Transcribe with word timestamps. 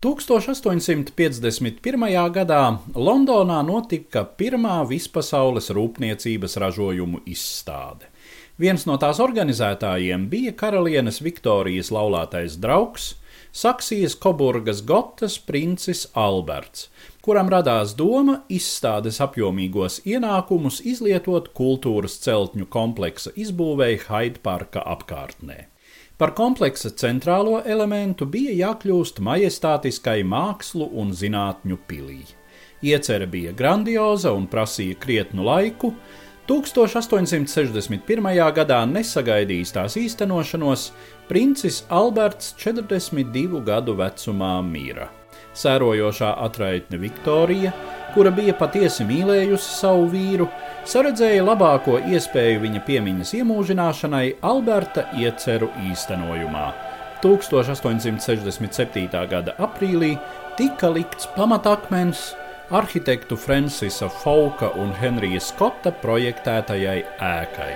1851. 0.00 2.32
gadā 2.32 2.80
Londonā 2.96 3.58
notika 3.60 4.22
pirmā 4.24 4.80
vispasaules 4.88 5.68
rūpniecības 5.76 6.56
ražojumu 6.62 7.20
izstāde. 7.28 8.08
Viens 8.56 8.86
no 8.88 8.96
tās 8.96 9.20
organizētājiem 9.20 10.24
bija 10.32 10.56
karalienes 10.56 11.20
Viktorijas 11.20 11.92
laulātais 11.92 12.56
draugs, 12.56 13.20
Saksijas 13.52 14.16
Koburgas 14.16 14.80
Gotas 14.88 15.36
princis 15.36 16.08
Alberts, 16.16 16.88
kuram 17.20 17.52
radās 17.52 17.92
doma 17.98 18.38
izstādes 18.48 19.20
apjomīgos 19.20 20.00
ienākumus 20.08 20.80
izlietot 20.80 21.52
kultūras 21.52 22.16
celtņu 22.24 22.72
kompleksa 22.72 23.36
izbūvēja 23.36 24.08
Haidparka 24.08 24.80
apkārtnē. 24.96 25.66
Par 26.20 26.34
kompleksa 26.36 26.90
centrālo 27.00 27.62
elementu 27.64 28.26
bija 28.28 28.52
jākļūst 28.52 29.22
majestātiskai 29.24 30.18
mākslu 30.28 30.90
un 31.00 31.14
zinātņu 31.16 31.78
pilī. 31.88 32.18
Iecere 32.84 33.24
bija 33.24 33.54
grandioza 33.56 34.34
un 34.36 34.44
prasīja 34.52 34.98
krietnu 35.00 35.46
laiku. 35.46 35.94
1861. 36.50 38.28
gadā 38.52 38.82
nesagaidījis 38.90 39.72
tās 39.72 39.96
īstenošanos, 39.96 40.90
princis 41.30 41.86
Alberts 41.88 42.52
42 42.60 43.64
gadu 43.64 43.96
vecumā 43.96 44.58
mīra. 44.66 45.08
Sērojošā 45.56 46.34
atraitne 46.44 47.00
Viktorija, 47.00 47.72
kura 48.12 48.28
bija 48.34 48.52
patiesi 48.60 49.08
mīlējusi 49.08 49.72
savu 49.80 50.04
vīru, 50.12 50.52
saredzēja 50.90 51.44
labāko 51.46 52.00
iespēju 52.10 52.60
viņa 52.64 52.80
piemiņas 52.86 53.30
iemūžināšanai 53.38 54.26
Alberta 54.46 55.02
ieceru 55.18 55.68
īstenojumā. 55.86 56.66
1867. 57.22 59.26
gada 59.30 59.54
aprīlī 59.60 60.18
tika 60.58 60.88
likts 60.90 61.28
pamatakmens 61.36 62.34
arhitektu 62.74 63.36
Francisa 63.36 64.08
Fauka 64.22 64.68
un 64.80 64.92
Henrija 64.96 65.40
Skotta 65.42 65.92
projektētajai 66.02 67.00
ēkai. 67.30 67.72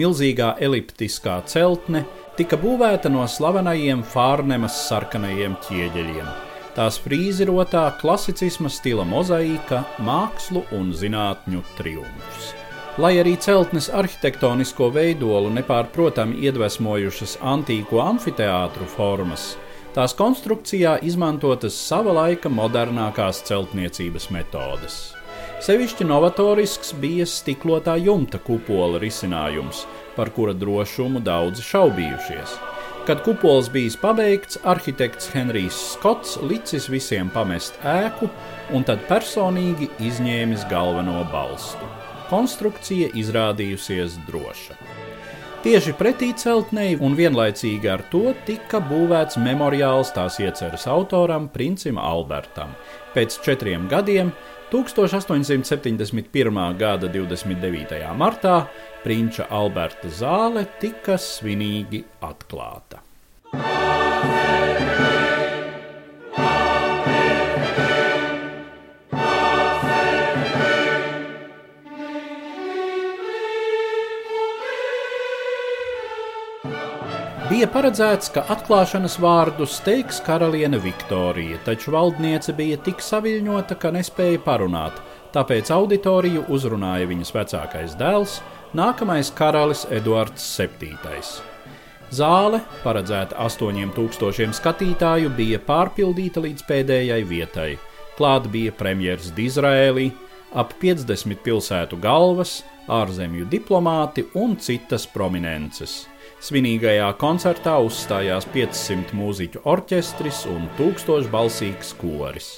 Milzīgā 0.00 0.54
eliptiskā 0.64 1.34
celtne 1.50 2.06
tika 2.38 2.56
būvēta 2.56 3.10
no 3.12 3.26
slavenajiem 3.28 4.00
Fārnemas 4.06 4.78
sarkanajiem 4.86 5.58
ķieģeļiem. 5.66 6.30
Tās 6.76 6.96
frīzirotā 7.02 7.82
klasicisma 8.00 8.70
stila 8.72 9.04
mozaīka, 9.04 9.82
mākslu 10.06 10.62
un 10.78 10.94
zinātņu 10.96 11.60
triumfs. 11.76 12.54
Lai 13.00 13.12
arī 13.20 13.36
celtnes 13.42 13.90
arhitektonisko 13.92 14.88
veidolu 14.94 15.52
nepārprotami 15.58 16.40
iedvesmojušas 16.46 17.36
antīko 17.52 18.00
amfiteātru 18.06 18.88
formas, 18.96 19.52
tās 19.94 20.16
konstrukcijā 20.16 20.96
izmantotas 21.06 21.76
sava 21.76 22.16
laika 22.22 22.48
modernākās 22.48 23.44
celtniecības 23.50 24.30
metodes. 24.32 25.00
Sevišķi 25.60 26.06
novatorisks 26.08 26.94
bija 26.96 27.26
stiklotā 27.28 27.98
jumta 28.00 28.38
kupola 28.40 28.96
risinājums, 29.02 29.82
par 30.16 30.30
kura 30.32 30.54
drošumu 30.56 31.20
daudzi 31.20 31.60
šaubījušies. 31.66 32.54
Kad 33.04 33.20
kupols 33.26 33.68
bijis 33.72 33.98
pabeigts, 34.00 34.56
arhitekts 34.64 35.28
Henrijs 35.34 35.76
Skots 35.92 36.38
licis 36.40 36.88
visiem 36.88 37.28
pamest 37.34 37.76
ēku 37.84 38.30
un 38.72 38.88
tad 38.88 39.04
personīgi 39.10 39.90
izņēmis 40.08 40.64
galveno 40.72 41.26
balstu. 41.28 41.92
Konstrukcija 42.32 43.12
izrādījusies 43.20 44.16
droša. 44.30 44.80
Tieši 45.60 45.92
pretī 45.92 46.30
celtnei 46.40 46.94
un 47.04 47.12
vienlaicīgi 47.12 47.88
ar 47.92 48.00
to 48.08 48.30
tika 48.46 48.78
būvēts 48.80 49.36
memoriāls 49.44 50.08
tās 50.16 50.38
ieceres 50.40 50.86
autoram, 50.88 51.50
princim 51.52 52.00
Albertam. 52.00 52.72
Pēc 53.12 53.36
četriem 53.44 53.84
gadiem 53.90 54.32
1871. 54.72 56.62
gada 56.80 57.12
29. 57.12 58.00
martā 58.16 58.56
Prinča 59.04 59.52
Alberta 59.52 60.08
zāle 60.08 60.64
tika 60.80 61.20
svinīgi 61.20 62.08
atklāta. 62.24 63.09
Bija 77.50 77.66
paredzēts, 77.66 78.28
ka 78.30 78.44
atklāšanas 78.54 79.16
vārdus 79.18 79.80
teiks 79.82 80.20
karaliene 80.22 80.78
Viktorija, 80.78 81.56
taču 81.66 81.90
valdniece 81.90 82.52
bija 82.54 82.76
tik 82.86 83.02
saviļņota, 83.02 83.74
ka 83.74 83.90
nespēja 83.96 84.38
parunāt, 84.44 85.00
tāpēc 85.34 85.72
auditoriju 85.74 86.44
uzrunāja 86.46 87.08
viņas 87.10 87.34
vecākais 87.34 87.96
dēls, 87.98 88.36
nākamais 88.78 89.32
karalis 89.34 89.82
Eduards 89.90 90.46
VII. 90.60 90.94
Zāle, 92.14 92.62
paredzēta 92.84 93.34
8000 93.42 94.54
skatītāju, 94.54 95.34
bija 95.34 95.58
pārpildīta 95.66 96.46
līdz 96.46 96.68
pēdējai 96.70 97.20
vietai. 97.26 97.70
Klāt 98.14 98.46
bija 98.54 98.70
premjerministrs 98.78 99.34
Dizraēlī, 99.34 100.12
ap 100.52 100.74
50 100.82 101.40
pilsētu 101.44 101.98
galvas, 102.02 102.60
ārzemju 102.90 103.46
diplomāti 103.50 104.24
un 104.38 104.56
citas 104.58 105.06
prominences. 105.06 106.06
Svinīgajā 106.40 107.10
koncertā 107.20 107.76
uzstājās 107.84 108.46
500 108.54 109.12
mūziķu 109.16 109.62
orķestris 109.68 110.46
un 110.48 110.66
tūkstošbalsīgs 110.78 111.92
koris. 112.00 112.48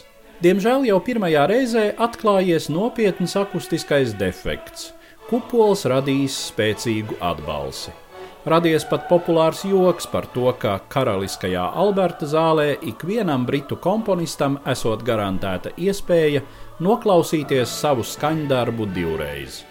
Diemžēl 0.42 0.86
jau 0.88 0.98
pirmajā 1.02 1.46
reizē 1.50 1.84
atklājies 2.02 2.68
nopietns 2.70 3.36
akustiskais 3.38 4.14
defekts. 4.18 4.92
Kupols 5.28 5.84
radījis 5.90 6.38
spēcīgu 6.50 7.18
atbalsi. 7.22 7.94
Radies 8.42 8.82
pat 8.90 9.04
populārs 9.06 9.60
joks 9.62 10.08
par 10.10 10.24
to, 10.34 10.48
ka 10.58 10.80
karaliskajā 10.90 11.62
Alberta 11.78 12.26
zālē 12.26 12.72
ikvienam 12.90 13.44
britu 13.46 13.76
komponistam 13.78 14.56
esot 14.66 15.04
garantēta 15.06 15.70
iespēja 15.78 16.42
noklausīties 16.82 17.70
savu 17.70 18.02
skaņdarbu 18.02 18.88
divreiz. 18.96 19.62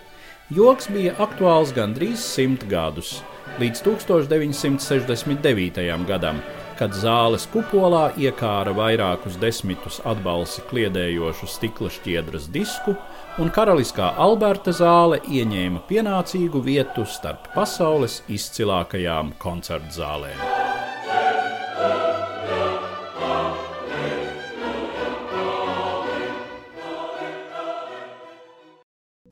Joks 0.55 0.87
bija 0.87 1.17
aktuāls 1.19 1.75
gandrīz 1.75 2.23
simt 2.23 2.63
gadus, 2.71 3.19
līdz 3.59 3.83
1969. 3.89 6.07
gadam, 6.07 6.39
kad 6.81 6.95
zāles 6.97 7.43
kupolā 7.53 8.07
iekāra 8.17 8.71
vairākus 8.73 9.35
desmitus 9.37 9.99
atbalsi 10.01 10.63
kliedējošu 10.65 11.45
stikla 11.45 11.91
šķiedras 11.93 12.47
disku, 12.49 12.95
un 13.37 13.51
karaliskā 13.53 14.07
Alberta 14.17 14.73
zāle 14.73 15.19
ieņēma 15.29 15.83
pienācīgu 15.85 16.63
vietu 16.65 17.05
starp 17.05 17.51
pasaules 17.53 18.23
izcilākajām 18.33 19.35
koncertzālēm. 19.43 20.41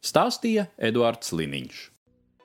Stāstīja 0.05 0.69
Eduards 0.77 1.33
Liniņš. 1.33 1.88